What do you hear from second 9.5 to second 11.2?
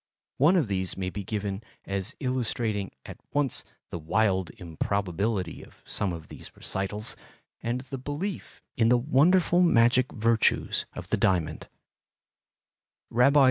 magic virtues of the